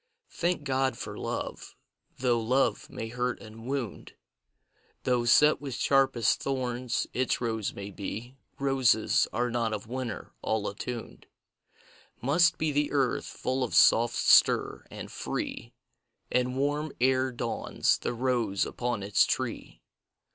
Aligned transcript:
Thank 0.31 0.63
God 0.63 0.97
for 0.97 1.15
Love: 1.15 1.75
though 2.17 2.39
Love 2.39 2.89
may 2.89 3.09
hurt 3.09 3.39
and 3.39 3.67
wound 3.67 4.15
Though 5.03 5.25
set 5.25 5.61
with 5.61 5.75
sharpest 5.75 6.41
thorns 6.41 7.05
its 7.13 7.39
rose 7.39 7.75
may 7.75 7.91
be, 7.91 8.35
Roses 8.57 9.27
are 9.31 9.51
not 9.51 9.73
of 9.73 9.85
winter, 9.85 10.33
all 10.41 10.67
attuned 10.67 11.27
Must 12.19 12.57
be 12.57 12.71
the 12.71 12.91
earth, 12.91 13.25
full 13.27 13.63
of 13.63 13.75
soft 13.75 14.15
stir, 14.15 14.87
and 14.89 15.11
free 15.11 15.71
And 16.31 16.57
warm 16.57 16.93
ere 16.99 17.31
dawns 17.31 17.99
the 17.99 18.15
rose 18.15 18.65
upon 18.65 19.03
its 19.03 19.23
tree. 19.27 19.83